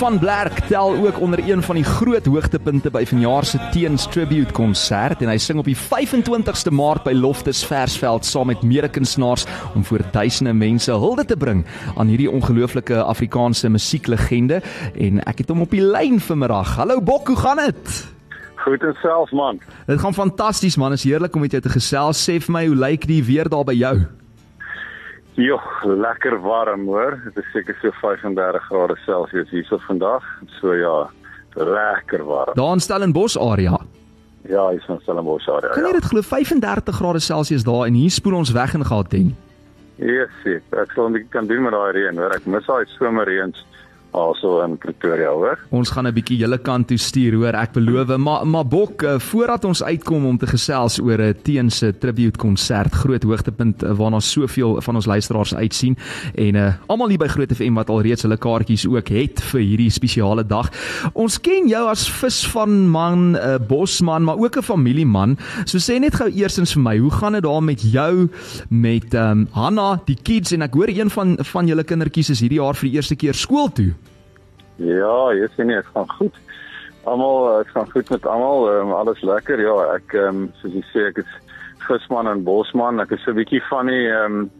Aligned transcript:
van 0.00 0.18
Blerk 0.18 0.58
tel 0.58 0.96
ook 1.06 1.20
onder 1.20 1.50
een 1.50 1.62
van 1.62 1.74
die 1.76 1.84
groot 1.84 2.24
hoogtepunte 2.24 2.88
by 2.90 3.02
vanjaar 3.04 3.44
se 3.44 3.58
Teens 3.72 4.06
Tribute 4.08 4.52
konsert 4.56 5.20
en 5.20 5.28
hy 5.28 5.36
sing 5.36 5.58
op 5.60 5.66
die 5.68 5.76
25ste 5.76 6.72
Maart 6.72 7.04
by 7.04 7.12
Loftus 7.12 7.60
Versveld 7.68 8.24
saam 8.24 8.48
met 8.48 8.62
medekunstenaars 8.64 9.44
om 9.76 9.84
voor 9.84 10.00
duisende 10.12 10.54
mense 10.56 10.94
hulde 10.96 11.26
te 11.28 11.36
bring 11.36 11.66
aan 12.00 12.08
hierdie 12.08 12.30
ongelooflike 12.30 13.02
Afrikaanse 13.02 13.68
musieklegende 13.68 14.62
en 14.96 15.20
ek 15.28 15.44
het 15.44 15.52
hom 15.52 15.66
op 15.66 15.76
die 15.76 15.84
lyn 15.84 16.16
vanmiddag. 16.16 16.78
Hallo 16.80 17.02
Bok, 17.04 17.28
hoe 17.28 17.36
gaan 17.36 17.60
dit? 17.60 17.92
Goed 18.64 18.80
en 18.80 18.96
self 19.02 19.34
man. 19.36 19.60
Dit 19.84 20.00
gaan 20.00 20.16
fantasties 20.16 20.80
man, 20.80 20.96
is 20.96 21.04
heerlik 21.04 21.36
om 21.36 21.44
met 21.44 21.52
jou 21.52 21.60
te 21.60 21.76
gesels. 21.76 22.24
Sê 22.24 22.38
vir 22.40 22.56
my, 22.56 22.64
hoe 22.72 22.80
lyk 22.88 23.04
die 23.10 23.20
weer 23.24 23.52
daar 23.52 23.68
by 23.68 23.76
jou? 23.76 23.98
Jo, 25.34 25.58
lekker 25.84 26.40
warm 26.42 26.86
hoor. 26.86 27.20
Dit 27.24 27.36
is 27.44 27.50
seker 27.52 27.76
so 27.80 27.90
35 28.00 28.62
grade 28.68 28.96
Celsius 29.06 29.50
hierso 29.50 29.78
vandag. 29.86 30.22
So 30.60 30.74
ja, 30.74 31.08
lekker 31.54 32.24
warm. 32.24 32.54
Daar 32.54 32.72
in 32.72 32.80
Stellenbosch 32.80 33.36
area. 33.38 33.78
Ja, 34.48 34.68
hier 34.70 34.78
is 34.88 35.02
Stellenbosch 35.02 35.48
area. 35.48 35.70
Kan 35.70 35.82
jy 35.82 35.88
Ja. 35.88 35.92
dit 36.00 36.04
glo 36.04 36.20
35 36.22 36.94
grade 36.94 37.18
Celsius 37.20 37.64
daar 37.64 37.86
en 37.86 37.94
hier 37.94 38.10
spoel 38.10 38.34
ons 38.34 38.50
weg 38.52 38.74
in 38.74 38.84
Gauteng? 38.84 39.34
Yes, 39.96 40.30
yes. 40.44 40.62
Ek 40.72 40.90
sal 40.94 41.06
'n 41.08 41.12
bietjie 41.12 41.28
kan 41.30 41.46
doen 41.46 41.62
met 41.62 41.72
daai 41.72 41.92
reën 41.92 42.16
hoor. 42.16 42.30
Ek 42.34 42.46
mis 42.46 42.66
daai 42.66 42.84
somerreëns 42.98 43.64
also 44.10 44.60
in 44.64 44.76
Pretoria 44.78 45.30
hoor. 45.30 45.58
Ons 45.70 45.90
gaan 45.90 46.06
'n 46.06 46.14
bietjie 46.14 46.36
julle 46.36 46.58
kant 46.58 46.88
toe 46.88 46.98
stuur, 46.98 47.34
hoor, 47.34 47.54
ek 47.54 47.72
beloof. 47.72 48.16
Maar 48.16 48.46
maar 48.46 48.66
Bok, 48.66 49.02
eh, 49.02 49.18
voordat 49.18 49.64
ons 49.64 49.82
uitkom 49.82 50.26
om 50.26 50.38
te 50.38 50.46
gesels 50.46 51.00
oor 51.00 51.18
'n 51.18 51.34
Teen 51.42 51.70
se 51.70 51.98
tribute 51.98 52.38
konsert, 52.38 52.92
groot 52.94 53.22
hoogtepunt 53.22 53.82
eh, 53.82 53.92
waarna 53.92 54.20
soveel 54.20 54.80
van 54.80 54.94
ons 54.94 55.06
luisteraars 55.06 55.54
uitsien 55.54 55.96
en 56.34 56.54
uh, 56.54 56.72
almal 56.86 57.08
hier 57.08 57.18
by 57.18 57.26
Groot 57.26 57.52
FM 57.52 57.74
wat 57.74 57.90
alreeds 57.90 58.22
hulle 58.22 58.36
kaartjies 58.36 58.86
ook 58.86 59.08
het 59.08 59.42
vir 59.42 59.60
hierdie 59.60 59.90
spesiale 59.90 60.46
dag. 60.46 60.70
Ons 61.12 61.40
ken 61.40 61.68
jou 61.68 61.88
as 61.88 62.08
vis 62.10 62.46
van 62.46 62.88
man, 62.88 63.32
'n 63.32 63.36
uh, 63.36 63.58
bosman, 63.68 64.24
maar 64.24 64.38
ook 64.38 64.56
'n 64.56 64.62
familieman. 64.62 65.38
So 65.64 65.78
sê 65.78 66.00
net 66.00 66.14
gou 66.14 66.28
eersins 66.28 66.72
vir 66.72 66.82
my, 66.82 66.98
hoe 66.98 67.10
gaan 67.10 67.32
dit 67.32 67.42
daar 67.42 67.62
met 67.62 67.80
jou 67.80 68.28
met 68.68 69.14
ehm 69.14 69.30
um, 69.30 69.48
Hanna, 69.50 70.00
die 70.04 70.18
kids 70.22 70.52
en 70.52 70.62
ek 70.62 70.74
hoor 70.74 70.88
een 70.88 71.10
van 71.10 71.36
van 71.38 71.66
julle 71.66 71.84
kindertjies 71.84 72.30
is 72.30 72.40
hierdie 72.40 72.60
jaar 72.60 72.74
vir 72.74 72.88
die 72.88 72.96
eerste 72.96 73.16
keer 73.16 73.34
skool 73.34 73.68
toe. 73.72 73.94
Ja, 74.80 75.32
jy 75.36 75.48
sien 75.56 75.68
nie, 75.70 75.76
dit 75.76 75.90
gaan 75.94 76.08
goed. 76.18 76.36
Almal, 77.08 77.58
dit 77.62 77.72
gaan 77.74 77.90
goed 77.90 78.10
met 78.10 78.26
almal. 78.26 78.66
Um, 78.72 78.92
alles 78.96 79.20
lekker. 79.24 79.60
Ja, 79.60 79.76
ek 79.96 80.14
ehm 80.16 80.28
um, 80.44 80.52
soos 80.60 80.72
jy 80.78 80.84
sê, 80.92 81.04
ek 81.10 81.20
is 81.24 81.36
visman 81.88 82.28
en 82.28 82.44
bosman. 82.44 83.00
Ek 83.00 83.12
is 83.16 83.22
so 83.24 83.30
'n 83.32 83.36
bietjie 83.40 83.62
van 83.68 83.86
die 83.92 84.06
ehm 84.08 84.40
um, 84.40 84.50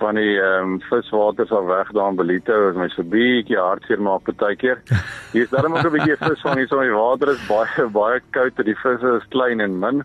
van 0.00 0.14
die 0.16 0.36
ehm 0.40 0.74
um, 0.74 0.80
viswaters 0.88 1.52
af 1.52 1.64
weg 1.68 1.92
daar 1.92 2.08
in 2.10 2.16
Belito. 2.16 2.68
As 2.70 2.76
my 2.76 2.88
so 2.88 3.02
bietjie 3.02 3.58
hartseer 3.60 4.00
maak 4.00 4.24
partykeer. 4.24 4.80
Hier 5.32 5.42
is 5.44 5.50
darem 5.50 5.76
ook 5.76 5.84
'n 5.84 5.96
bietjie 5.98 6.16
vis 6.16 6.40
van 6.40 6.56
hier 6.58 6.68
so 6.68 6.80
in 6.80 6.88
die 6.88 6.96
water 6.96 7.28
is 7.32 7.46
baie 7.48 7.88
baie 7.92 8.20
koud 8.30 8.58
en 8.58 8.64
die 8.64 8.76
visse 8.82 9.16
is 9.20 9.28
klein 9.28 9.60
en 9.60 9.78
min. 9.78 10.02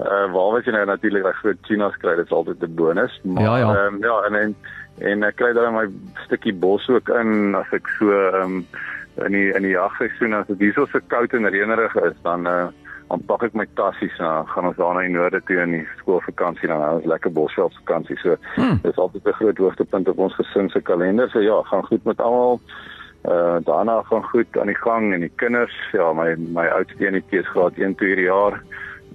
Uh 0.00 0.26
waar 0.32 0.52
was 0.56 0.64
jy 0.64 0.72
nou 0.72 0.84
natuurlik 0.86 1.24
reg 1.24 1.36
groot 1.40 1.62
tunas 1.68 1.96
kry, 2.00 2.16
dit 2.16 2.26
is 2.26 2.32
altyd 2.32 2.62
'n 2.62 2.74
bonus. 2.74 3.20
Maar 3.24 3.42
Ja, 3.42 3.56
ja. 3.56 3.74
ehm 3.76 3.94
um, 3.94 4.02
ja, 4.04 4.16
en 4.26 4.34
en 4.34 4.54
en 5.00 5.24
ek 5.24 5.36
kry 5.36 5.52
dan 5.56 5.74
my 5.74 5.86
stukkie 6.26 6.54
bos 6.54 6.88
ook 6.88 7.08
in 7.08 7.54
as 7.54 7.72
ek 7.72 7.88
so 7.98 8.12
um, 8.42 8.66
in 9.26 9.32
die 9.32 9.48
in 9.56 9.62
die 9.62 9.74
jagseisoen 9.74 10.34
as 10.34 10.46
dit 10.46 10.58
hierso 10.66 10.86
so 10.86 11.00
koud 11.12 11.32
en 11.34 11.48
reënerig 11.48 11.96
is 12.04 12.16
dan 12.22 12.46
uh 12.46 12.68
dan 13.10 13.22
pak 13.26 13.42
ek 13.42 13.54
my 13.58 13.66
tassies 13.74 14.18
en 14.20 14.24
dan 14.24 14.46
gaan 14.46 14.68
ons 14.68 14.76
daar 14.76 14.94
na 14.94 15.00
die 15.02 15.14
noorde 15.16 15.40
toe 15.48 15.56
in 15.58 15.72
die 15.74 15.86
skoolvakansie 15.98 16.68
dan 16.70 16.82
hou 16.84 16.92
ons 17.00 17.08
lekker 17.10 17.32
bosveld 17.34 17.74
vakansie. 17.80 18.16
So 18.22 18.36
Hmm. 18.54 18.78
dis 18.82 18.96
altyd 18.96 19.26
'n 19.26 19.38
groot 19.40 19.58
hoogtepunt 19.58 20.08
op 20.08 20.18
ons 20.18 20.34
gesin 20.34 20.70
se 20.70 20.80
kalender. 20.80 21.28
So 21.30 21.40
ja, 21.40 21.62
gaan 21.62 21.84
goed 21.86 22.04
met 22.04 22.20
almal. 22.20 22.60
Uh 23.24 23.58
daarna 23.64 24.02
gaan 24.02 24.22
goed 24.24 24.58
aan 24.58 24.66
die 24.66 24.82
gang 24.86 25.12
en 25.12 25.20
die 25.20 25.32
kinders, 25.36 25.74
ja, 25.92 26.12
my 26.12 26.36
my 26.38 26.66
oudste 26.66 27.06
enetjie 27.06 27.40
is 27.40 27.48
graad 27.48 27.76
1 27.78 27.94
toe 27.94 28.06
hierdie 28.06 28.30
jaar 28.30 28.62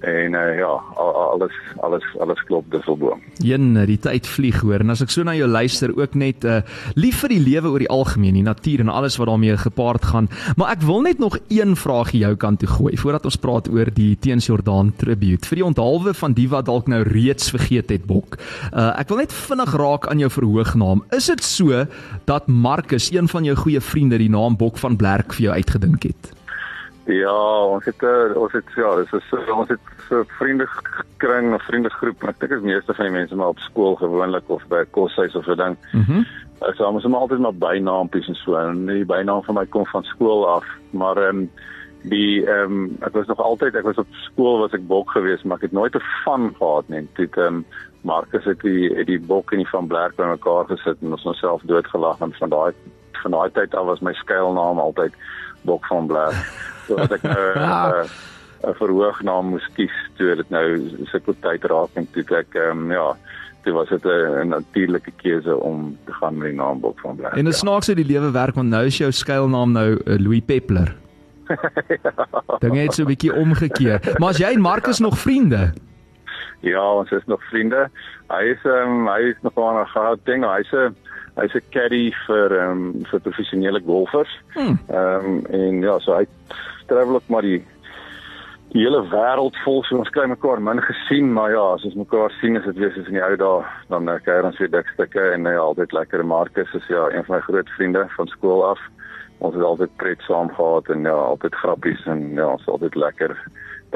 en 0.06 0.36
uh, 0.38 0.42
ja, 0.58 0.70
al, 0.96 1.08
al- 1.12 1.30
alles 1.36 1.52
alles 1.84 2.04
alles 2.22 2.40
klop 2.48 2.64
dusselboom. 2.70 3.20
Een, 3.44 3.74
die 3.86 3.98
tyd 3.98 4.26
vlieg 4.26 4.60
hoor 4.64 4.80
en 4.84 4.90
as 4.94 5.02
ek 5.04 5.10
so 5.12 5.24
na 5.26 5.34
jou 5.36 5.48
luister 5.50 5.92
ook 5.96 6.14
net 6.14 6.44
uh 6.46 6.60
lief 6.94 7.20
vir 7.24 7.34
die 7.34 7.40
lewe 7.42 7.72
oor 7.74 7.82
die 7.82 7.90
algemeen, 7.92 8.38
die 8.38 8.44
natuur 8.46 8.80
en 8.84 8.88
alles 8.92 9.18
wat 9.20 9.28
daarmee 9.28 9.56
gepaard 9.60 10.04
gaan. 10.04 10.28
Maar 10.56 10.76
ek 10.76 10.86
wil 10.86 11.02
net 11.04 11.18
nog 11.22 11.38
een 11.52 11.74
vraagie 11.76 12.22
jou 12.22 12.34
kant 12.36 12.62
toe 12.62 12.68
gooi 12.70 12.94
voordat 12.96 13.24
ons 13.28 13.36
praat 13.36 13.68
oor 13.68 13.90
die 13.94 14.14
Teens 14.20 14.46
Jordaan 14.46 14.92
tribute. 14.96 15.46
Vir 15.48 15.60
die 15.60 15.66
onthaalwe 15.66 16.14
van 16.14 16.32
die 16.38 16.48
wat 16.48 16.66
dalk 16.70 16.88
nou 16.88 17.02
reeds 17.02 17.50
vergeet 17.50 17.90
het 17.90 18.06
Bok. 18.06 18.38
Uh 18.72 18.92
ek 18.96 19.10
wil 19.12 19.20
net 19.24 19.32
vinnig 19.34 19.74
raak 19.76 20.06
aan 20.10 20.22
jou 20.22 20.30
verhoognaam. 20.30 21.02
Is 21.12 21.26
dit 21.26 21.42
so 21.44 21.84
dat 22.24 22.48
Marcus, 22.48 23.10
een 23.12 23.28
van 23.28 23.44
jou 23.44 23.56
goeie 23.56 23.80
vriende, 23.80 24.18
die 24.18 24.30
naam 24.30 24.56
Bok 24.56 24.78
van 24.78 24.96
Blerk 24.96 25.34
vir 25.36 25.50
jou 25.50 25.54
uitgedink 25.58 26.02
het? 26.08 26.32
Ja, 27.06 27.64
ons 27.64 27.84
het 27.84 28.02
uh, 28.02 28.34
ons 28.34 28.52
het 28.52 28.72
ja, 28.74 28.96
dis 28.96 29.12
is 29.12 29.50
ons 29.54 29.68
het 29.68 29.80
so 30.08 30.20
'n 30.20 30.30
vriendekring 30.38 31.54
of 31.54 31.62
vriendegroep, 31.62 32.22
maar 32.22 32.30
ek 32.34 32.40
dink 32.40 32.52
die 32.62 32.72
meeste 32.74 32.94
van 32.94 33.04
die 33.04 33.14
mense 33.14 33.36
maar 33.36 33.54
op 33.54 33.58
skool 33.58 33.94
gewoonlik 33.94 34.48
of 34.50 34.66
by 34.66 34.82
'n 34.82 34.90
koshuis 34.90 35.34
of 35.34 35.44
so 35.44 35.54
ding. 35.54 35.76
Mhm. 35.92 36.12
Mm 36.12 36.26
Uh, 36.62 36.72
so 36.72 36.84
ons 36.88 37.02
het 37.02 37.12
maar 37.12 37.20
altyd 37.20 37.38
maar 37.38 37.54
bynaamppies 37.54 38.28
en 38.28 38.34
so. 38.34 38.54
En 38.56 38.86
die 38.86 39.04
bynaam 39.04 39.42
van 39.44 39.54
my 39.54 39.66
kom 39.66 39.86
van 39.86 40.04
skool 40.08 40.46
af, 40.48 40.64
maar 40.90 41.16
ehm 41.16 41.42
um, 41.42 41.50
die 42.08 42.46
ehm 42.46 42.72
um, 42.72 42.96
ek 43.00 43.12
was 43.12 43.26
nog 43.26 43.40
altyd 43.40 43.74
ek 43.74 43.84
was 43.84 44.00
op 44.00 44.06
skool 44.24 44.58
was 44.58 44.72
ek 44.72 44.86
bok 44.86 45.10
geweest, 45.10 45.44
maar 45.44 45.56
ek 45.56 45.68
het 45.68 45.72
nooit 45.72 45.94
'n 45.94 46.02
van 46.24 46.54
gehad 46.58 46.88
nie. 46.88 47.08
Het 47.12 47.36
ehm 47.36 47.46
um, 47.46 47.64
Marcus 48.00 48.44
het 48.44 48.60
die 48.60 48.94
het 48.94 49.06
die 49.06 49.20
bok 49.20 49.52
en 49.52 49.58
die 49.58 49.68
van 49.68 49.86
Blerk 49.86 50.16
bymekaar 50.16 50.64
gesit 50.64 50.96
en 51.02 51.10
ons 51.12 51.24
onsself 51.24 51.62
doodgelag 51.62 52.20
en 52.20 52.32
van 52.32 52.48
daai 52.48 52.72
van 53.22 53.30
daai 53.30 53.50
tyd 53.50 53.74
af 53.74 53.84
was 53.86 54.00
my 54.00 54.12
skuilnaam 54.12 54.78
altyd 54.78 55.12
bok 55.62 55.86
van 55.86 56.06
Blerk. 56.06 56.40
So 56.86 56.96
as 57.02 57.10
ek 57.10 57.22
nou 57.22 57.44
uh, 57.54 58.06
'n 58.66 58.74
verhoognaam 58.80 59.52
moes 59.52 59.66
kies 59.76 59.94
toe 60.16 60.34
dit 60.34 60.50
nou 60.50 60.66
sulke 61.12 61.34
tyd 61.44 61.64
raak 61.70 61.92
en 61.94 62.06
toe 62.14 62.24
ek 62.38 62.54
um, 62.56 62.90
ja 62.90 63.14
toe 63.66 63.74
was 63.74 63.88
dit 63.88 64.04
'n 64.04 64.42
'n 64.42 64.48
natuurlike 64.48 65.12
keuse 65.22 65.56
om 65.56 65.98
te 66.06 66.12
gaan 66.12 66.38
met 66.38 66.50
die 66.50 66.58
naam 66.58 66.80
Bok 66.80 67.00
van 67.00 67.16
Blerk. 67.16 67.36
En 67.36 67.44
dit 67.44 67.54
snaaks 67.54 67.86
hoe 67.86 67.96
die 67.96 68.12
lewe 68.12 68.30
werk 68.30 68.54
want 68.54 68.68
nou 68.68 68.84
is 68.86 68.98
jou 68.98 69.10
skuilnaam 69.12 69.72
nou 69.72 69.90
uh, 69.92 70.18
Louis 70.18 70.40
Peppler. 70.40 70.96
Dinge 72.62 72.78
het 72.78 72.94
so 72.94 73.02
'n 73.02 73.06
bietjie 73.06 73.34
omgekeer. 73.34 74.00
Maar 74.18 74.28
as 74.28 74.38
jy 74.38 74.50
en 74.54 74.60
Marcus 74.60 74.98
nog 74.98 75.18
vriende? 75.18 75.72
Ja, 76.60 76.82
ons 76.92 77.10
is 77.10 77.26
nog 77.26 77.42
vriende. 77.50 77.90
Hy 78.28 78.42
is 78.54 78.62
um, 78.64 79.06
hy 79.06 79.20
is 79.30 79.38
nog 79.42 79.54
aan 79.56 79.82
'n 79.82 79.86
gehad 79.86 80.18
ding. 80.24 80.44
Hy's 80.44 80.72
'n 80.72 80.96
hy's 81.36 81.54
'n 81.54 81.70
caddy 81.70 82.12
vir 82.26 82.52
ehm 82.56 82.72
um, 82.72 83.04
vir 83.10 83.20
professionele 83.20 83.80
golfers. 83.80 84.32
Hmm. 84.54 84.78
Ehm 84.88 85.24
um, 85.24 85.46
en 85.50 85.82
ja, 85.82 85.98
so 85.98 86.16
hy 86.16 86.26
travel 86.88 87.14
ook 87.14 87.28
maar 87.28 87.42
die 87.42 87.64
die 88.72 88.82
hele 88.82 89.02
wêreld 89.08 89.56
vol. 89.64 89.82
So 89.84 89.98
ons 89.98 90.10
kry 90.10 90.26
mekaar 90.26 90.60
min 90.60 90.82
gesien, 90.82 91.32
maar 91.32 91.50
ja, 91.50 91.62
as 91.74 91.84
ons 91.84 91.94
mekaar 91.94 92.32
sien 92.40 92.56
is 92.56 92.64
dit 92.64 92.76
weer 92.76 92.92
soos 92.92 93.08
in 93.08 93.18
die 93.18 93.24
ou 93.24 93.36
dae, 93.36 93.62
dan 93.88 94.08
uh, 94.08 94.18
kuier 94.24 94.44
ons 94.44 94.58
weer 94.58 94.72
dik 94.72 94.88
stukke 94.94 95.22
en 95.32 95.46
uh, 95.46 95.54
ja, 95.56 95.62
altyd 95.62 95.92
lekker. 95.92 96.24
Marcus 96.24 96.74
is 96.74 96.88
ja 96.88 97.06
een 97.12 97.24
van 97.24 97.36
my 97.36 97.40
groot 97.40 97.70
vriende 97.76 98.06
van 98.16 98.28
skool 98.32 98.64
af. 98.72 98.80
Ons 99.38 99.54
het 99.54 99.64
altyd 99.64 99.96
pret 99.96 100.20
saam 100.24 100.50
gehad 100.56 100.88
en 100.88 101.02
ja, 101.04 101.14
altyd 101.14 101.54
grappies 101.54 102.04
en 102.06 102.32
ja, 102.34 102.48
ons 102.56 102.68
altyd 102.68 102.94
lekker 102.94 103.36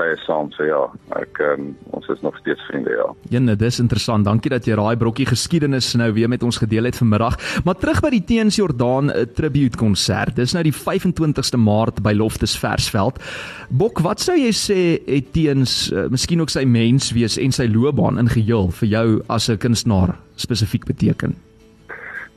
tye 0.01 0.17
saam. 0.25 0.51
So 0.57 0.67
ja, 0.67 0.81
ek 1.21 1.41
um, 1.45 1.71
ons 1.97 2.09
is 2.13 2.23
nog 2.25 2.37
steeds 2.41 2.63
vriende, 2.69 2.95
ja. 2.97 3.07
Jenne, 3.33 3.57
dis 3.61 3.81
interessant. 3.83 4.27
Dankie 4.27 4.53
dat 4.53 4.67
jy 4.69 4.79
daai 4.79 4.97
brokkie 5.01 5.29
geskiedenis 5.29 5.93
nou 6.01 6.11
weer 6.17 6.31
met 6.31 6.45
ons 6.47 6.61
gedeel 6.63 6.89
het 6.89 6.99
vanmiddag. 7.01 7.39
Maar 7.67 7.79
terug 7.81 8.03
by 8.05 8.13
die 8.17 8.25
Teens 8.31 8.59
Jordaan 8.61 9.13
eh, 9.13 9.27
tribute 9.37 9.79
konsert. 9.81 10.37
Dis 10.39 10.55
nou 10.57 10.65
die 10.67 10.75
25ste 10.75 11.61
Maart 11.61 12.03
by 12.05 12.15
Loftus 12.17 12.57
Versveld. 12.59 13.21
Bok, 13.69 14.03
wat 14.07 14.23
sou 14.25 14.37
jy 14.39 14.53
sê 14.57 14.81
het 15.07 15.31
Teens 15.35 15.91
uh, 15.93 16.09
miskien 16.13 16.43
ook 16.43 16.53
sy 16.53 16.65
menswees 16.67 17.39
en 17.41 17.55
sy 17.55 17.69
loopbaan 17.71 18.19
in 18.21 18.31
geheel 18.31 18.71
vir 18.81 18.89
jou 18.89 19.07
as 19.29 19.51
'n 19.51 19.61
kunstenaar 19.61 20.17
spesifiek 20.37 20.87
beteken? 20.89 21.37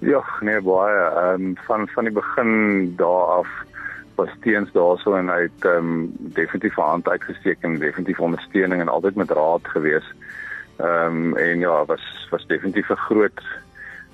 Ja, 0.03 0.21
nee 0.41 0.59
baie. 0.61 0.99
Ehm 0.99 1.41
um, 1.41 1.57
van 1.67 1.87
van 1.95 2.03
die 2.03 2.13
begin 2.13 2.93
daar 2.97 3.39
af 3.39 3.47
was 4.15 4.29
teens 4.41 4.71
daarso 4.71 5.15
en 5.15 5.29
hy 5.29 5.41
het 5.41 5.65
ehm 5.65 5.77
um, 5.77 6.11
definitief 6.17 6.75
hand 6.75 7.09
uitgesteek 7.09 7.57
en 7.61 7.79
definitief 7.79 8.19
ondersteuning 8.19 8.81
en 8.81 8.89
altyd 8.89 9.15
met 9.15 9.31
raad 9.31 9.67
gewees. 9.67 10.13
Ehm 10.77 11.05
um, 11.05 11.37
en 11.37 11.59
ja, 11.59 11.85
was 11.85 12.27
was 12.29 12.47
definitief 12.47 12.89
'n 12.89 13.05
groot 13.07 13.41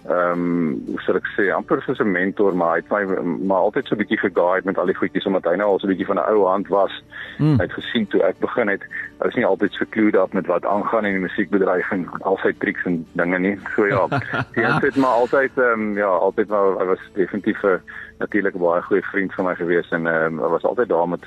ehm 0.07 0.31
um, 0.31 0.83
hoe 0.87 1.01
sou 1.01 1.15
ek 1.17 1.27
sê, 1.35 1.49
amper 1.51 1.81
soos 1.83 1.99
'n 1.99 2.11
mentor, 2.11 2.55
maar 2.55 2.77
hy 2.77 2.79
het 2.79 2.89
my 2.89 3.21
maar 3.47 3.67
altyd 3.67 3.87
so 3.87 3.95
'n 3.95 4.01
bietjie 4.01 4.19
geguide 4.19 4.65
met 4.65 4.77
al 4.77 4.85
die 4.85 4.95
goedjies 4.95 5.25
omdat 5.25 5.43
hy 5.43 5.55
nou 5.55 5.67
al 5.69 5.79
so 5.79 5.87
'n 5.87 5.91
bietjie 5.91 6.05
van 6.05 6.19
'n 6.19 6.29
ou 6.31 6.47
hand 6.47 6.67
was. 6.67 7.03
Hmm. 7.37 7.57
Hy 7.59 7.63
het 7.67 7.73
gesien 7.73 8.07
toe 8.07 8.23
ek 8.23 8.39
begin 8.39 8.67
het, 8.67 8.81
hy 9.19 9.25
was 9.25 9.35
nie 9.35 9.45
altyd 9.45 9.73
so 9.73 9.85
clued 9.89 10.15
up 10.15 10.33
met 10.33 10.47
wat 10.47 10.65
aangaan 10.65 11.05
in 11.05 11.11
die 11.11 11.27
musiekbedryf 11.27 11.91
en 11.91 12.07
al 12.21 12.37
sy 12.37 12.53
triks 12.57 12.85
en 12.85 13.05
dinge 13.11 13.39
nie. 13.39 13.59
So 13.75 13.85
ja, 13.85 14.07
die 14.55 14.63
het 14.63 14.95
maar 14.95 15.19
altyd 15.19 15.51
ehm 15.57 15.81
um, 15.81 15.97
ja, 15.97 16.07
altyd 16.07 16.47
maar 16.47 16.79
hy 16.79 16.85
was 16.85 16.99
definitief 17.13 17.63
'n 17.63 17.81
natuurlik 18.19 18.57
baie 18.57 18.81
goeie 18.81 19.03
vriend 19.03 19.33
van 19.33 19.45
my 19.45 19.55
gewees 19.55 19.89
en 19.89 20.07
ehm 20.07 20.39
um, 20.39 20.39
hy 20.39 20.49
was 20.49 20.63
altyd 20.63 20.89
daar 20.89 21.09
met 21.09 21.25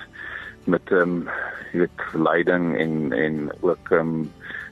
met 0.64 0.90
ehm 0.90 1.00
um, 1.00 1.28
jy 1.72 1.78
weet 1.78 2.00
leiding 2.12 2.78
en 2.78 3.12
en 3.12 3.50
ook 3.60 3.90
ehm 3.90 4.00
um, 4.00 4.30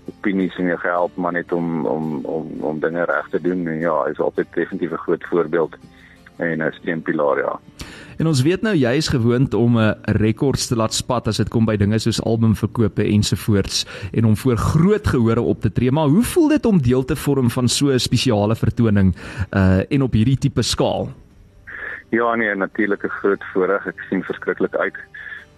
opinies 0.08 0.56
en 0.58 0.64
jou 0.64 0.78
gehelp 0.78 1.16
maar 1.16 1.32
net 1.32 1.52
om 1.52 1.86
om 1.86 2.24
om 2.24 2.50
om 2.60 2.80
dinge 2.80 3.04
reg 3.04 3.28
te 3.30 3.40
doen 3.40 3.66
en 3.66 3.78
ja, 3.78 4.04
is 4.04 4.20
altyd 4.20 4.46
definitief 4.54 4.92
'n 4.92 5.04
groot 5.06 5.24
voorbeeld 5.24 5.76
en 6.36 6.62
'n 6.62 6.72
steunpilaar 6.72 7.38
ja. 7.38 7.58
En 8.20 8.26
ons 8.26 8.42
weet 8.42 8.60
nou 8.62 8.74
jy 8.76 8.90
is 9.00 9.08
gewoond 9.08 9.54
om 9.54 9.78
'n 9.78 9.80
uh, 9.80 9.92
rekords 10.02 10.66
te 10.66 10.76
laat 10.76 10.94
spat 10.94 11.26
as 11.26 11.36
dit 11.36 11.48
kom 11.48 11.64
by 11.64 11.76
dinge 11.76 11.98
soos 11.98 12.22
albumverkope 12.22 13.02
ensovoorts 13.02 13.86
en 14.12 14.24
om 14.24 14.36
voor 14.36 14.56
groot 14.56 15.06
gehore 15.06 15.40
op 15.40 15.60
te 15.60 15.72
tree. 15.72 15.90
Maar 15.90 16.06
hoe 16.06 16.22
voel 16.22 16.48
dit 16.48 16.64
om 16.66 16.82
deel 16.82 17.04
te 17.04 17.16
vorm 17.16 17.50
van 17.50 17.68
so 17.68 17.88
'n 17.88 17.98
spesiale 17.98 18.56
vertoning 18.56 19.16
uh 19.50 19.80
en 19.88 20.02
op 20.02 20.12
hierdie 20.12 20.38
tipe 20.38 20.62
skaal? 20.62 21.08
Ja 22.10 22.34
nee, 22.34 22.54
natuurlik 22.54 23.04
'n 23.04 23.08
groot 23.08 23.44
voorreg. 23.52 23.86
Ek 23.86 24.00
sien 24.08 24.22
verskriklik 24.22 24.74
uit. 24.74 24.96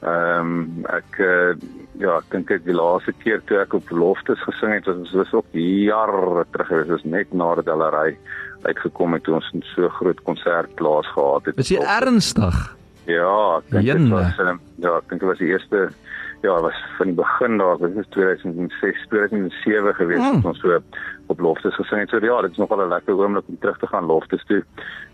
Ehm 0.02 0.52
um, 0.52 0.84
ek 0.90 1.18
uh, 1.22 1.54
ja, 2.02 2.16
ek 2.18 2.30
dink 2.32 2.50
ek 2.50 2.64
die 2.66 2.74
laaste 2.74 3.12
keer 3.22 3.42
toe 3.46 3.60
ek 3.62 3.76
op 3.78 3.90
Loftes 3.94 4.40
gesing 4.42 4.74
het, 4.74 4.88
was 4.90 5.12
dit 5.14 5.34
ook 5.38 5.52
jare 5.54 6.44
terug. 6.50 6.72
Dit 6.72 6.90
was 6.96 7.04
net 7.06 7.34
na 7.36 7.52
die 7.60 7.66
Dalery 7.68 8.16
uitgekom 8.66 9.14
het 9.14 9.24
toe 9.26 9.36
ons 9.38 9.50
so 9.74 9.90
groot 9.98 10.22
konsert 10.26 10.74
plaas 10.78 11.06
gehad 11.14 11.46
het. 11.46 11.58
Is 11.62 11.70
jy 11.70 11.82
ernstig? 11.82 12.58
Ja, 13.10 13.58
ek 13.58 13.70
dink 13.74 13.90
dit 13.90 14.10
was 14.10 14.42
um, 14.42 14.60
ja, 14.82 14.96
ek 14.98 15.08
dink 15.10 15.22
dit 15.22 15.30
was 15.30 15.42
die 15.42 15.52
eerste 15.54 15.84
ja, 16.42 16.60
was 16.60 16.84
van 16.96 17.06
die 17.06 17.14
begin 17.14 17.58
daar, 17.58 17.78
dit 17.78 17.94
was 17.94 18.06
2006, 18.08 19.06
2007 19.08 19.94
gewees 19.94 20.18
mm. 20.18 20.44
ons 20.44 20.60
so 20.60 20.80
op 21.26 21.40
Loftes 21.40 21.74
gesing 21.74 22.00
het. 22.00 22.10
So 22.10 22.18
ja, 22.18 22.40
dit 22.42 22.50
is 22.50 22.56
nogal 22.56 22.82
'n 22.84 22.88
lekker 22.88 23.14
oomblik 23.14 23.48
om 23.48 23.58
terug 23.58 23.78
te 23.78 23.86
gaan 23.86 24.04
Loftes 24.04 24.44
toe. 24.46 24.64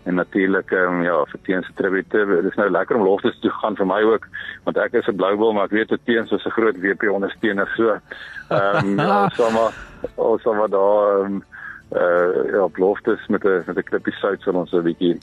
En 0.03 0.15
natuurlik 0.15 0.71
um, 0.71 1.03
ja, 1.03 1.25
vir 1.25 1.39
Teens 1.41 1.65
se 1.65 1.73
tribute. 1.73 2.25
Dit 2.25 2.51
is 2.51 2.55
nou 2.55 2.69
lekker 2.69 2.95
om 2.95 3.03
Loftes 3.03 3.39
toe 3.39 3.51
gaan 3.51 3.75
vir 3.75 3.85
my 3.85 4.01
ook, 4.01 4.27
want 4.63 4.77
ek 4.77 4.93
is 4.93 5.07
'n 5.07 5.15
Bluebell, 5.15 5.53
maar 5.53 5.65
ek 5.65 5.77
weet 5.77 5.89
dat 5.89 5.99
Teens 6.03 6.29
so 6.29 6.35
'n 6.35 6.51
groot 6.51 6.79
WP 6.79 7.09
ondersteuner 7.09 7.69
so. 7.75 7.99
Ehm 8.49 8.85
um, 8.85 8.99
ja, 8.99 9.29
sommer 9.29 9.73
ons 10.15 10.41
sommer 10.41 10.69
daar 10.69 11.25
um, 11.25 11.43
uh 11.91 12.51
ja, 12.51 12.67
Loftes 12.75 13.27
met 13.27 13.43
'n 13.43 13.63
met 13.65 13.77
'n 13.77 13.83
klippie 13.83 14.13
sout 14.13 14.41
sal 14.41 14.53
ons 14.53 14.73
'n 14.73 14.83
bietjie 14.83 15.17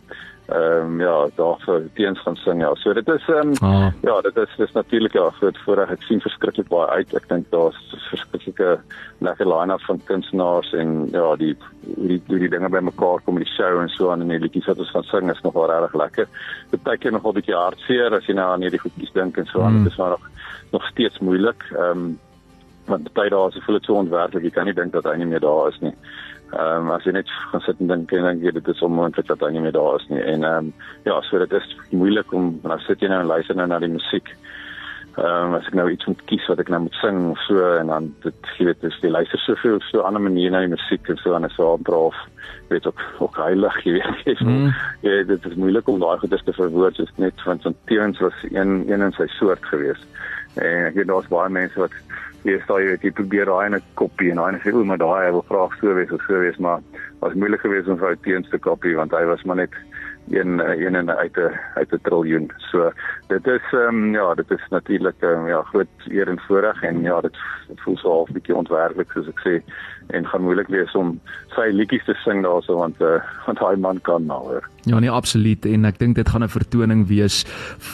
ehm 0.46 0.82
um, 0.82 1.00
ja, 1.00 1.28
daar 1.34 1.56
vir 1.64 1.88
teens 1.94 2.20
gaan 2.22 2.36
sing 2.36 2.60
ja. 2.60 2.74
So 2.74 2.92
dit 2.92 3.08
is 3.08 3.28
ehm 3.28 3.48
um, 3.48 3.54
ah. 3.60 3.92
ja, 4.02 4.20
dit 4.20 4.36
is 4.36 4.52
dis 4.56 4.72
natuurlik 4.72 5.12
ja, 5.12 5.30
groot 5.30 5.58
voorreg. 5.64 5.90
Ek 5.90 6.02
sien 6.02 6.20
verskriklik 6.20 6.68
baie 6.68 6.86
uit. 6.86 7.14
Ek 7.14 7.28
dink 7.28 7.48
daar's 7.50 7.78
verskriklike 8.10 8.76
lekker 9.18 9.46
line-up 9.46 9.82
van 9.88 10.00
kunstenaars 10.04 10.70
en 10.72 11.08
ja, 11.10 11.36
die 11.36 11.56
die 11.80 12.22
die, 12.28 12.38
die 12.38 12.48
dinge 12.48 12.68
bymekaar 12.68 13.24
kom 13.24 13.34
met 13.34 13.46
die 13.46 13.54
show 13.54 13.80
en 13.80 13.88
so 13.88 14.10
aan 14.10 14.22
en 14.22 14.28
die 14.28 14.38
liedjies 14.38 14.68
wat 14.70 14.78
ons 14.78 14.90
gaan 14.94 15.08
sing 15.10 15.30
is 15.30 15.42
nogal 15.42 15.66
regtig 15.70 15.98
lekker. 16.02 16.28
Dit 16.70 16.82
baie 16.82 17.10
nog 17.10 17.26
'n 17.26 17.38
bietjie 17.40 17.58
hartseer 17.58 18.14
as 18.14 18.26
jy 18.26 18.34
nou 18.34 18.46
aan 18.52 18.62
hierdie 18.62 18.84
goedjies 18.84 19.12
dink 19.18 19.36
en 19.36 19.46
so 19.46 19.62
aan. 19.62 19.72
Mm. 19.72 19.82
Dit 19.84 19.92
is 19.92 19.98
maar 19.98 20.14
nog 20.14 20.30
nog 20.72 20.86
steeds 20.86 21.18
moeilik. 21.18 21.62
Ehm 21.74 21.90
um, 21.90 22.18
want 22.86 23.12
baie 23.18 23.30
dae 23.30 23.46
as 23.46 23.54
jy 23.54 23.60
voel 23.66 23.80
dit 23.80 23.84
so 23.84 23.98
ontwerklik, 23.98 24.44
jy 24.44 24.50
kan 24.50 24.64
nie 24.64 24.74
dink 24.74 24.92
dat 24.92 25.04
hy 25.04 25.16
nie 25.16 25.26
meer 25.26 25.42
daar 25.42 25.68
is 25.68 25.80
nie. 25.80 25.94
Ehm 26.54 26.86
um, 26.86 26.90
as 26.94 27.04
jy 27.04 27.12
net 27.16 27.30
gaan 27.50 27.62
sit 27.64 27.80
en 27.82 27.88
dink 27.90 28.12
en 28.14 28.28
dink 28.28 28.44
jy 28.46 28.52
dit 28.54 28.68
is 28.70 28.82
onmoontlik 28.86 29.26
dat 29.26 29.40
hy 29.42 29.50
nie 29.50 29.64
meer 29.64 29.74
daar 29.74 29.96
is 29.98 30.06
nie. 30.12 30.20
En 30.22 30.44
ehm 30.46 30.68
um, 30.68 30.74
ja, 31.08 31.20
so 31.26 31.38
dit 31.42 31.52
is 31.58 31.72
moeilik 31.90 32.32
om 32.32 32.52
nou 32.62 32.78
sit 32.86 33.02
jy 33.02 33.10
nou 33.10 33.20
en 33.24 33.32
luister 33.32 33.58
nou 33.58 33.66
na 33.66 33.80
die 33.82 33.90
musiek. 33.90 34.30
Ehm 35.16 35.48
um, 35.48 35.54
as 35.56 35.66
ek 35.70 35.74
nou 35.78 35.86
iets 35.88 36.04
moet 36.04 36.22
kies 36.28 36.46
wat 36.50 36.58
ek 36.60 36.68
nou 36.68 36.82
moet 36.84 36.96
sing 37.00 37.30
of 37.30 37.38
so 37.46 37.62
en 37.78 37.88
dan 37.92 38.08
dit 38.20 38.48
jy 38.58 38.66
weet 38.68 38.82
dis 38.84 38.98
jy 39.00 39.08
luister 39.08 39.40
soveel 39.40 39.78
so 39.88 40.04
ander 40.04 40.20
maniere 40.20 40.52
na 40.52 40.60
die 40.60 40.74
musiek 40.74 41.08
en 41.08 41.16
so 41.22 41.32
en 41.32 41.48
so 41.54 41.70
aandraf 41.72 42.18
weet 42.68 42.86
ook 42.86 43.00
ook 43.24 43.38
heilig 43.40 43.78
jy 43.86 43.94
weet 43.96 44.20
jy 44.26 44.34
mm. 44.44 44.68
ja, 45.06 45.22
dit 45.30 45.48
is 45.48 45.56
moeilik 45.56 45.88
om 45.88 46.02
daai 46.02 46.18
goeie 46.20 46.42
te 46.44 46.56
verwoord 46.58 47.00
is 47.00 47.14
net 47.16 47.46
van 47.46 47.64
so 47.64 47.72
teens 47.88 48.20
was 48.20 48.44
een 48.50 48.84
een 48.90 49.06
in 49.08 49.16
sy 49.16 49.26
soort 49.38 49.64
geweest. 49.72 50.04
En 50.60 50.90
ek 50.90 51.00
weet 51.00 51.08
daar's 51.08 51.32
baie 51.32 51.48
mense 51.52 51.80
wat 51.80 51.96
jy 52.44 52.60
sê 52.68 52.78
jy, 52.84 53.00
jy 53.02 53.12
probeer 53.16 53.48
daai 53.48 53.66
in 53.66 53.80
'n 53.80 53.84
kopie 53.94 54.30
en 54.30 54.42
daai 54.42 54.60
sê 54.60 54.74
o, 54.74 54.84
maar 54.84 55.00
daai 55.00 55.32
wil 55.32 55.44
graag 55.48 55.80
so 55.80 55.94
wees 55.94 56.12
of 56.12 56.22
so 56.28 56.44
wees, 56.44 56.60
maar 56.60 56.84
was 57.20 57.34
moeilik 57.34 57.64
geweest 57.64 57.88
om 57.88 57.98
vir 57.98 58.12
ou 58.12 58.16
teenste 58.22 58.58
kopie 58.58 58.96
want 58.96 59.16
hy 59.16 59.24
was 59.24 59.42
maar 59.44 59.64
net 59.64 59.72
een 60.30 60.58
een 60.58 60.94
en 60.94 61.10
uit 61.10 61.36
'n 61.36 61.52
uit 61.74 61.92
'n 61.92 62.00
triljoen. 62.02 62.50
So 62.56 62.92
dit 63.26 63.46
is 63.46 63.62
ehm 63.72 63.88
um, 63.88 64.12
ja, 64.12 64.34
dit 64.34 64.50
is 64.50 64.64
natuurlik 64.70 65.22
um, 65.22 65.46
ja, 65.46 65.62
groot 65.62 65.86
eer 66.08 66.28
en 66.28 66.40
voorreg 66.46 66.82
en 66.82 67.02
ja, 67.02 67.20
dit, 67.20 67.36
dit 67.68 67.80
voel 67.80 67.96
so 67.96 68.08
half 68.10 68.30
bietjie 68.30 68.54
ontwerklik 68.54 69.10
soos 69.12 69.28
ek 69.28 69.40
sê 69.46 69.62
en 70.06 70.26
gaan 70.26 70.42
moeilik 70.42 70.68
wees 70.68 70.94
om 70.94 71.20
sy 71.54 71.70
liedjies 71.72 72.04
te 72.04 72.14
sing 72.14 72.42
daarso 72.42 72.76
want 72.78 73.00
uh, 73.00 73.18
want 73.46 73.58
hy 73.58 73.74
man 73.80 74.00
kan 74.00 74.26
nou 74.26 74.40
hoor. 74.46 74.68
Ja 74.82 74.98
nee 74.98 75.10
absoluut 75.10 75.66
en 75.66 75.84
ek 75.84 75.98
dink 75.98 76.16
dit 76.16 76.28
gaan 76.28 76.44
'n 76.44 76.48
vertoning 76.48 77.06
wees 77.08 77.44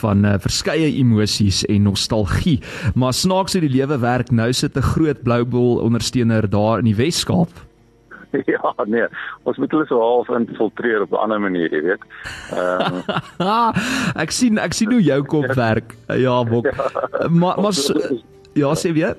van 0.01 0.25
uh, 0.25 0.37
verskeie 0.39 0.93
emosies 0.93 1.65
en 1.65 1.83
nostalgie. 1.83 2.61
Maar 2.95 3.13
snaaks 3.13 3.53
hoe 3.53 3.61
die 3.61 3.77
lewe 3.79 3.99
werk 3.99 4.31
nou 4.31 4.53
sit 4.53 4.77
'n 4.77 4.81
groot 4.93 5.23
bloubol 5.23 5.77
ondersteuner 5.77 6.49
daar 6.49 6.77
in 6.77 6.85
die 6.85 6.95
Wes-Kaap. 6.95 7.72
ja, 8.53 8.73
nee. 8.85 9.05
Ons 9.43 9.57
moet 9.57 9.71
hulle 9.71 9.85
so 9.89 9.99
half 10.01 10.29
infiltreer 10.29 11.01
op 11.01 11.11
'n 11.11 11.21
ander 11.25 11.39
manier, 11.39 11.71
jy 11.71 11.81
weet. 11.81 12.03
Ehm 12.51 13.01
um, 13.39 13.73
Ek 14.23 14.31
sien 14.31 14.57
ek 14.57 14.73
sien 14.73 14.91
hoe 14.91 15.01
jou 15.01 15.21
kop 15.23 15.53
werk. 15.65 15.95
Ja, 16.07 16.43
bok. 16.43 16.65
Ja. 16.65 17.27
Maar 17.29 17.61
maar 17.61 17.73
ja, 18.53 18.73
sê 18.75 18.93
wie? 18.93 19.13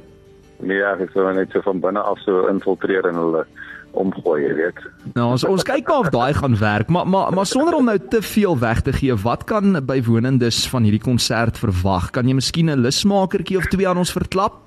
Nee, 0.63 0.83
ek 0.83 1.11
sou 1.13 1.33
net 1.35 1.51
so 1.51 1.61
van 1.61 1.81
binne 1.81 2.01
af 2.01 2.19
so 2.19 2.47
infiltreer 2.49 3.07
en 3.09 3.15
hulle 3.15 3.47
omgooi, 3.95 4.43
jy 4.43 4.55
weet. 4.55 4.79
Nou, 5.15 5.31
ons 5.35 5.45
ons 5.47 5.63
kyk 5.63 5.89
maar 5.89 5.99
of 5.99 6.11
daai 6.15 6.35
gaan 6.35 6.59
werk, 6.59 6.89
maar 6.89 7.07
maar 7.07 7.33
maar 7.33 7.47
sonder 7.47 7.75
om 7.75 7.85
nou 7.85 7.99
te 7.99 8.23
veel 8.23 8.59
weg 8.59 8.81
te 8.83 8.93
gee, 8.93 9.15
wat 9.15 9.45
kan 9.45 9.79
bywonendes 9.87 10.69
van 10.69 10.83
hierdie 10.83 11.03
konsert 11.03 11.59
verwag? 11.59 12.11
Kan 12.11 12.29
jy 12.29 12.35
miskien 12.35 12.71
'n 12.71 12.83
lusmakertjie 12.83 13.59
of 13.59 13.67
twee 13.67 13.89
aan 13.89 13.99
ons 13.99 14.13
verklap? 14.13 14.65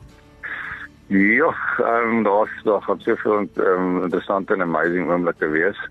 Ja, 1.08 1.56
ehm 1.78 2.18
um, 2.18 2.24
daar's 2.24 2.64
daar 2.64 2.82
gaan 2.82 3.00
soveel 3.00 3.48
um, 3.56 4.04
interessante 4.04 4.54
en 4.54 4.62
amazing 4.62 5.10
oomblikke 5.10 5.48
wees. 5.48 5.90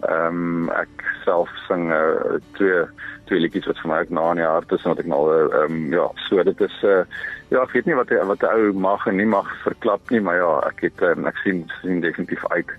Ehm 0.00 0.26
um, 0.26 0.68
ek 0.70 1.04
self 1.24 1.48
sing 1.66 1.88
uh, 1.92 2.36
twee 2.52 2.82
twee 3.24 3.40
liedjies 3.40 3.66
wat 3.66 3.80
vir 3.80 3.90
my 3.90 4.00
ook 4.04 4.12
na 4.12 4.26
in 4.30 4.42
die 4.42 4.44
hart 4.44 4.72
is 4.72 4.84
en 4.84 4.92
wat 4.92 5.00
ek 5.00 5.08
nou 5.08 5.22
ehm 5.32 5.72
um, 5.72 5.78
ja, 5.92 6.04
so 6.28 6.44
dit 6.44 6.60
is 6.60 6.76
uh, 6.84 7.00
ja, 7.48 7.62
ek 7.62 7.72
weet 7.72 7.88
nie 7.88 7.96
wat 7.96 8.12
wat 8.28 8.44
'n 8.44 8.52
ou 8.52 8.72
mag 8.72 9.06
en 9.06 9.16
nie 9.16 9.26
mag 9.26 9.48
verklap 9.64 10.12
nie, 10.12 10.20
maar 10.20 10.36
ja, 10.36 10.52
ek 10.68 10.84
het 10.90 11.02
um, 11.02 11.24
ek 11.26 11.40
sien 11.44 11.64
sien 11.80 12.04
definitief 12.04 12.44
uit 12.52 12.70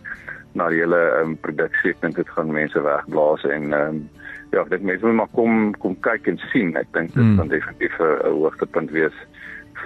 na 0.54 0.70
die 0.70 0.86
hele 0.86 1.02
ehm 1.10 1.34
um, 1.34 1.36
produksie. 1.42 1.98
Ek 1.98 2.06
dink 2.06 2.22
dit 2.22 2.30
gaan 2.38 2.54
mense 2.54 2.86
wegblaas 2.86 3.50
en 3.50 3.74
ehm 3.74 3.98
um, 3.98 4.10
ja, 4.54 4.62
ek 4.62 4.70
dink 4.70 4.86
mense 4.94 5.06
moet 5.06 5.22
maar 5.24 5.34
kom 5.34 5.74
kom 5.82 5.98
kyk 6.06 6.28
en 6.28 6.38
sien. 6.54 6.78
Ek 6.78 6.94
dink 6.94 7.14
dit 7.18 7.24
mm. 7.24 7.38
gaan 7.42 7.50
definitief 7.58 7.98
'n 7.98 8.30
hoogtepunt 8.30 8.94
wees 8.94 9.18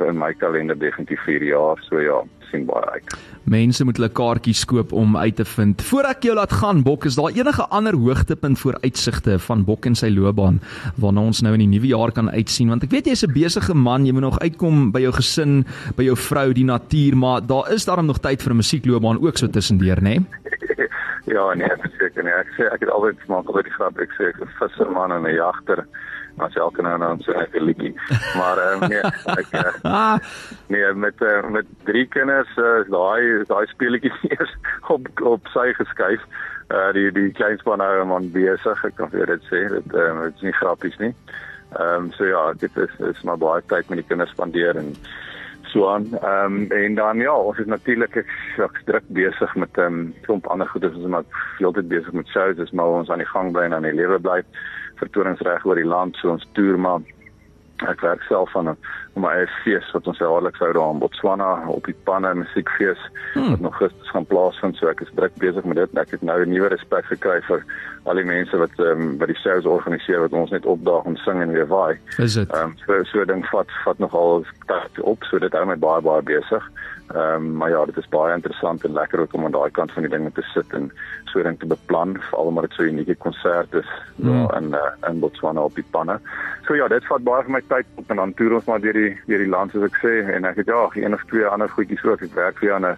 in 0.02 0.18
my 0.18 0.34
kalender 0.34 0.76
definitief 0.80 1.20
vir 1.26 1.44
jaar, 1.44 1.80
so 1.90 2.00
ja, 2.00 2.22
sien 2.54 2.66
baie 2.70 2.86
uit. 2.96 3.16
Mense 3.50 3.84
moet 3.84 3.98
hulle 4.00 4.10
kaartjies 4.16 4.64
koop 4.70 4.94
om 4.96 5.18
uit 5.18 5.36
te 5.36 5.46
vind. 5.48 5.82
Voordat 5.90 6.18
ek 6.18 6.28
jou 6.30 6.36
laat 6.38 6.54
gaan, 6.62 6.84
Bok, 6.86 7.08
is 7.10 7.18
daar 7.20 7.34
enige 7.36 7.66
ander 7.76 7.98
hoogtepunt 8.00 8.60
voor 8.62 8.78
uitsigte 8.84 9.38
van 9.48 9.66
Bok 9.68 9.90
en 9.90 9.98
sy 10.00 10.12
loopbaan 10.14 10.62
waarna 11.02 11.26
ons 11.28 11.44
nou 11.44 11.54
in 11.58 11.66
die 11.66 11.72
nuwe 11.74 11.92
jaar 11.92 12.14
kan 12.16 12.32
uitsien? 12.32 12.72
Want 12.72 12.86
ek 12.88 12.94
weet 12.96 13.10
jy's 13.12 13.26
'n 13.26 13.34
besige 13.34 13.74
man, 13.74 14.06
jy 14.06 14.14
moet 14.14 14.28
nog 14.30 14.40
uitkom 14.40 14.92
by 14.92 15.02
jou 15.02 15.14
gesin, 15.14 15.66
by 15.98 16.04
jou 16.04 16.16
vrou, 16.16 16.54
die 16.54 16.66
natuur, 16.66 17.18
maar 17.18 17.42
daar 17.42 17.72
is 17.74 17.86
daarom 17.86 18.06
nog 18.06 18.22
tyd 18.22 18.42
vir 18.42 18.54
'n 18.54 18.62
musiekloopbaan 18.62 19.22
ook 19.22 19.38
so 19.38 19.48
tussendeur, 19.48 20.02
né? 20.02 20.20
Nee? 20.20 20.26
ja, 21.36 21.54
nee, 21.54 21.70
seker 22.00 22.24
nie. 22.24 22.32
Ek 22.32 22.48
sê 22.58 22.72
ek 22.72 22.80
het 22.80 22.90
altyd 22.90 23.20
gemaak 23.26 23.50
oor 23.50 23.64
die 23.64 23.72
grap, 23.72 24.00
ek 24.00 24.12
sê 24.18 24.30
ek 24.30 24.40
is 24.42 24.48
'n 24.48 24.56
visserman 24.60 25.12
en 25.12 25.24
'n 25.24 25.36
jagter 25.36 25.86
as 26.38 26.56
elke 26.56 26.82
nou 26.82 26.98
dan 27.00 27.20
so 27.22 27.32
'n 27.32 27.64
liedjie. 27.64 27.94
Maar 28.38 28.58
ehm 28.58 28.84
um, 28.84 28.90
nee, 28.90 29.04
ek 29.26 29.48
uh, 29.84 30.18
nee 30.68 30.94
met 30.94 31.22
uh, 31.22 31.50
met 31.50 31.66
drie 31.84 32.08
kinders 32.08 32.58
uh, 32.58 32.90
daai 32.90 33.44
daai 33.48 33.66
speletjies 33.68 34.24
eers 34.32 34.56
op 34.88 35.08
op 35.22 35.48
sy 35.48 35.74
geskuif. 35.74 36.22
Uh 36.70 36.92
die 36.94 37.12
die 37.12 37.32
kleinspan 37.32 37.78
nou 37.78 38.02
om 38.02 38.14
aan 38.14 38.32
besig, 38.32 38.84
ek 38.84 38.96
kan 38.96 39.10
vir 39.10 39.26
dit 39.26 39.44
sê, 39.52 39.68
dit 39.70 39.94
uh, 39.94 40.22
dit 40.24 40.36
is 40.36 40.42
nie 40.42 40.60
grappies 40.62 40.98
nie. 40.98 41.14
Ehm 41.80 42.06
um, 42.06 42.12
so 42.12 42.26
ja, 42.26 42.54
dit 42.54 42.78
is 42.78 43.00
is 43.00 43.22
maar 43.22 43.38
baie 43.38 43.62
tyd 43.68 43.90
met 43.90 43.98
die 43.98 44.08
kinders 44.08 44.32
spandeer 44.32 44.78
en 44.78 44.96
so 45.74 45.90
aan. 45.90 46.08
Ehm 46.22 46.56
um, 46.56 46.72
en 46.72 46.96
dan 46.96 47.18
ja, 47.18 47.34
ons 47.34 47.58
is 47.58 47.66
natuurlik 47.66 48.16
ek, 48.16 48.30
ek 48.58 48.82
druk 48.86 49.08
besig 49.08 49.56
met 49.56 49.78
'n 49.78 49.82
um, 49.82 50.14
klomp 50.22 50.48
ander 50.48 50.68
goeie, 50.68 50.90
ons 50.90 50.98
is 50.98 51.14
maar 51.16 51.26
heeltyd 51.58 51.88
besig 51.88 52.14
met 52.14 52.28
shows, 52.28 52.56
dis 52.56 52.72
maar 52.72 52.86
ons 53.00 53.10
aan 53.10 53.24
die 53.24 53.34
gang 53.34 53.52
bly 53.52 53.64
en 53.64 53.74
aan 53.74 53.90
die 53.90 54.00
lewe 54.02 54.20
bly 54.20 54.42
vertoningsreg 55.02 55.66
oor 55.66 55.80
die 55.80 55.88
land 55.88 56.16
so 56.18 56.32
ons 56.32 56.48
toer 56.58 56.80
maar 56.80 57.02
ek 57.90 58.02
werk 58.02 58.22
self 58.30 58.56
aan 58.56 58.70
'n 58.70 58.78
om 59.14 59.26
'n 59.26 59.48
fees 59.64 59.92
wat 59.92 60.08
ons 60.08 60.18
jaarliks 60.18 60.60
hou 60.60 60.74
daar 60.74 60.92
in 60.92 61.00
Botswana 61.00 61.68
op 61.68 61.86
die 61.86 61.96
Panne 62.04 62.34
musiekfees 62.34 63.02
hmm. 63.34 63.50
wat 63.50 63.60
nog 63.60 63.78
gister 63.78 64.08
gaan 64.14 64.26
plaasvind 64.26 64.76
so 64.76 64.88
ek 64.88 65.02
is 65.02 65.12
druk 65.16 65.36
besig 65.38 65.64
met 65.64 65.78
dit 65.78 65.98
ek 65.98 66.12
het 66.12 66.22
nou 66.22 66.42
'n 66.42 66.50
nuwe 66.50 66.68
respek 66.68 67.06
gekry 67.06 67.42
vir 67.42 67.66
al 68.04 68.16
die 68.16 68.26
mense 68.26 68.58
wat 68.58 68.80
ehm 68.80 69.02
um, 69.02 69.18
wat 69.18 69.28
die 69.28 69.42
shows 69.44 69.66
organiseer 69.66 70.20
wat 70.20 70.34
ons 70.34 70.52
net 70.52 70.66
opdaag 70.66 71.06
en 71.06 71.18
sing 71.18 71.42
en 71.42 71.52
weer 71.52 71.68
waai 71.68 72.00
is 72.18 72.34
dit 72.34 72.50
ehm 72.52 72.64
um, 72.64 72.76
so 72.86 73.04
so 73.04 73.26
ding 73.26 73.46
vat 73.46 73.70
vat 73.86 74.00
nogal 74.00 74.46
tyd 74.66 75.00
op 75.00 75.24
so 75.24 75.40
dit 75.40 75.54
hou 75.54 75.66
my 75.66 75.78
baie 75.78 76.02
baie 76.02 76.22
besig 76.22 76.64
Ehm 77.12 77.36
um, 77.36 77.58
maar 77.58 77.70
ja, 77.70 77.86
dit 77.86 77.98
is 77.98 78.08
baie 78.08 78.34
interessant 78.34 78.84
en 78.84 78.94
lekker 78.94 79.20
ook 79.20 79.34
om 79.34 79.46
aan 79.46 79.52
daai 79.52 79.72
kant 79.72 79.92
van 79.92 80.02
die 80.02 80.12
dinge 80.12 80.32
te 80.32 80.42
sit 80.42 80.72
en 80.74 80.92
so 81.26 81.44
ding 81.44 81.60
te 81.60 81.66
beplan, 81.66 82.16
veral 82.30 82.46
omdat 82.46 82.64
dit 82.64 82.74
so 82.74 82.84
'n 82.84 82.88
unieke 82.88 83.16
konsert 83.16 83.74
is 83.74 83.90
mm. 84.16 84.30
daar 84.30 84.62
in 84.62 84.68
uh, 84.70 85.10
in 85.10 85.20
Botswana 85.20 85.62
op 85.62 85.76
die 85.76 85.86
panne. 85.92 86.20
So 86.66 86.76
ja, 86.76 86.88
dit 86.88 87.06
vat 87.06 87.24
baie 87.24 87.44
van 87.44 87.52
my 87.52 87.62
tyd 87.68 87.86
op 87.96 88.10
en 88.10 88.16
dan 88.16 88.34
toer 88.34 88.54
ons 88.54 88.66
maar 88.66 88.82
deur 88.82 88.94
die 88.94 89.03
die 89.04 89.18
deur 89.28 89.44
die 89.44 89.52
land 89.52 89.74
soos 89.74 89.90
ek 89.90 90.00
sê 90.02 90.14
en 90.36 90.48
ek 90.50 90.62
het 90.62 90.72
ja, 90.72 90.88
een 90.96 91.18
of 91.18 91.26
twee 91.32 91.46
ander 91.46 91.70
goedjies 91.70 92.04
ook. 92.04 92.22
Ek 92.22 92.40
werk 92.40 92.64
weer 92.64 92.78
aan 92.78 92.88
'n 92.92 92.98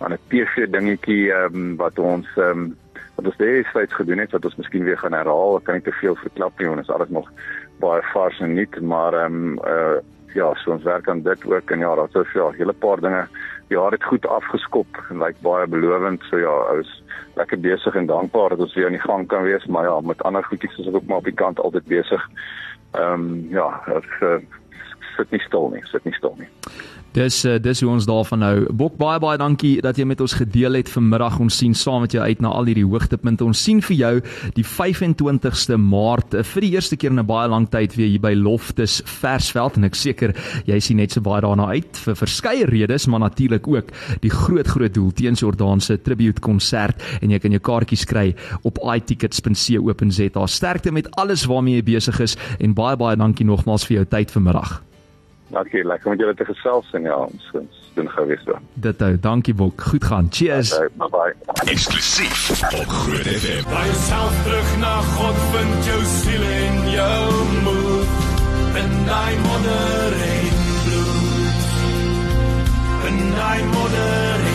aan 0.00 0.12
'n 0.12 0.24
TV 0.28 0.70
dingetjie 0.70 1.32
ehm 1.32 1.54
um, 1.54 1.76
wat 1.76 1.98
ons 1.98 2.28
ehm 2.36 2.64
um, 2.64 2.76
wat 3.16 3.26
ons 3.26 3.36
destyds 3.36 3.94
gedoen 3.94 4.18
het 4.18 4.32
wat 4.32 4.44
ons 4.44 4.56
miskien 4.56 4.84
weer 4.84 4.98
gaan 4.98 5.12
herhaal. 5.12 5.58
Ek 5.58 5.64
kan 5.64 5.74
nie 5.74 5.86
te 5.86 5.92
veel 6.00 6.16
verklap 6.16 6.58
nie 6.58 6.66
want 6.66 6.80
dit 6.80 6.88
is 6.88 6.94
alles 6.94 7.08
nog 7.08 7.30
baie 7.80 8.02
vars 8.12 8.40
en 8.40 8.54
nuut, 8.54 8.80
maar 8.80 9.14
ehm 9.14 9.34
um, 9.34 9.58
uh 9.64 10.00
ja, 10.34 10.48
so 10.58 10.72
ons 10.74 10.82
werk 10.82 11.08
aan 11.08 11.22
dit 11.22 11.44
ook 11.46 11.70
en 11.70 11.78
ja, 11.78 11.94
daar's 11.94 12.12
so 12.12 12.20
'n 12.20 12.30
ja, 12.34 12.50
hele 12.50 12.72
paar 12.72 13.00
dinge. 13.00 13.28
Ja, 13.68 13.90
dit 13.90 14.04
goed 14.04 14.26
afgeskop 14.26 14.86
en 15.10 15.18
lyk 15.18 15.36
baie 15.40 15.66
belovend. 15.66 16.22
So 16.30 16.38
ja, 16.38 16.54
ons 16.76 17.02
lekker 17.34 17.60
besig 17.60 17.94
en 17.94 18.06
dankbaar 18.06 18.48
dat 18.48 18.58
ons 18.58 18.74
weer 18.74 18.86
aan 18.86 18.98
die 18.98 19.08
gang 19.08 19.26
kan 19.28 19.42
wees, 19.42 19.66
maar 19.66 19.84
ja, 19.84 20.00
met 20.00 20.22
ander 20.22 20.44
goedjies 20.44 20.78
is 20.78 20.86
ek 20.86 20.94
ook 20.94 21.06
maar 21.06 21.16
op 21.16 21.24
die 21.24 21.34
kant 21.34 21.60
altyd 21.60 21.86
besig. 21.86 22.28
Ehm 22.90 23.12
um, 23.12 23.46
ja, 23.50 23.82
ek 23.86 24.10
uh, 24.20 24.36
sit 25.16 25.30
nie 25.32 25.42
stil 25.46 25.70
nie, 25.74 25.82
sit 25.90 26.04
nie 26.04 26.14
stil 26.18 26.36
nie. 26.38 26.50
Dis 27.14 27.44
uh, 27.46 27.60
dis 27.62 27.78
hoe 27.84 27.92
ons 27.92 28.06
daarvan 28.10 28.40
nou. 28.42 28.54
Bok 28.74 28.96
baie 28.98 29.20
baie 29.22 29.38
dankie 29.38 29.76
dat 29.84 29.94
jy 30.00 30.06
met 30.08 30.18
ons 30.24 30.32
gedeel 30.34 30.80
het 30.80 30.88
vanmiddag. 30.90 31.36
Ons 31.44 31.60
sien 31.60 31.74
saam 31.78 32.02
met 32.02 32.14
jou 32.16 32.22
uit 32.22 32.40
na 32.42 32.50
al 32.50 32.66
hierdie 32.66 32.86
hoogtepunte. 32.88 33.46
Ons 33.46 33.60
sien 33.62 33.78
vir 33.86 33.94
jou 33.94 34.14
die 34.56 34.64
25ste 34.66 35.76
Maart 35.78 36.34
uh, 36.34 36.42
vir 36.42 36.66
die 36.66 36.72
eerste 36.74 36.98
keer 36.98 37.12
in 37.14 37.20
'n 37.22 37.26
baie 37.28 37.46
lang 37.52 37.68
tyd 37.70 37.94
weer 37.94 38.10
hier 38.10 38.22
by 38.24 38.32
Loftus 38.34 38.98
Versveld 39.06 39.78
en 39.78 39.86
ek 39.86 39.94
seker 39.94 40.34
jy 40.66 40.80
sien 40.80 40.98
net 40.98 41.14
so 41.14 41.22
baie 41.22 41.40
daarna 41.40 41.68
uit 41.70 42.00
vir 42.02 42.16
verskeie 42.18 42.66
redes, 42.66 43.06
maar 43.06 43.20
natuurlik 43.20 43.68
ook 43.68 43.92
die 44.20 44.34
groot 44.34 44.66
groot 44.66 44.94
doel 44.94 45.12
teens 45.12 45.40
Jordaan 45.40 45.80
se 45.80 46.02
tribute 46.02 46.40
konsert 46.40 46.98
en 47.22 47.30
jy 47.30 47.38
kan 47.38 47.52
jou 47.52 47.60
kaartjies 47.60 48.04
kry 48.10 48.34
op 48.64 48.82
itickets.co.za. 48.82 50.46
Sterkte 50.46 50.90
met 50.90 51.06
alles 51.14 51.46
waarmee 51.46 51.78
jy 51.78 51.86
besig 51.94 52.20
is 52.20 52.36
en 52.58 52.74
baie 52.74 52.96
baie 52.96 53.16
dankie 53.16 53.46
nogmaals 53.46 53.86
vir 53.86 54.02
jou 54.02 54.04
tyd 54.18 54.34
vanmiddag. 54.34 54.82
Dankie, 55.54 55.84
lekker 55.86 56.10
om 56.10 56.18
julle 56.18 56.34
te 56.34 56.44
gesels 56.48 56.88
en 56.98 57.04
ja, 57.06 57.16
ons 57.28 57.50
ons 57.60 57.82
doen 57.94 58.08
gou 58.10 58.24
weer 58.26 58.40
so. 58.42 58.58
Dit 58.86 59.02
ou, 59.06 59.14
dankie 59.26 59.54
Bok. 59.54 59.84
Goed 59.90 60.04
gaan. 60.10 60.26
Cheers. 60.34 60.72
Okay, 60.74 60.88
bye 60.98 61.10
bye. 61.14 61.70
Eksklusief 61.70 62.50
op 62.64 62.90
Groot 62.90 63.28
FM. 63.36 63.62
By 63.70 63.86
self 64.02 64.40
terug 64.46 64.72
na 64.82 64.94
God 65.12 65.38
vind 65.54 65.90
jou 65.90 66.00
siel 66.16 66.48
en 66.48 66.80
jou 66.96 67.46
moed. 67.68 68.18
En 68.82 68.98
daai 69.06 69.34
modder 69.46 70.18
en 70.32 70.58
bloed. 70.88 71.70
En 73.12 73.22
daai 73.38 73.62
modder 73.76 74.53